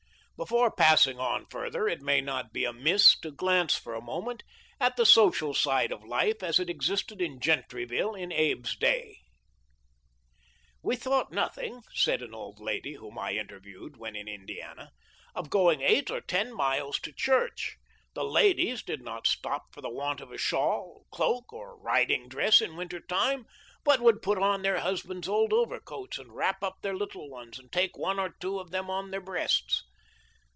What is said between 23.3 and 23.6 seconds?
but 64 THE